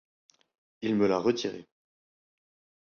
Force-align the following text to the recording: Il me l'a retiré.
Il 0.81 0.95
me 0.95 1.05
l'a 1.05 1.19
retiré. 1.19 1.67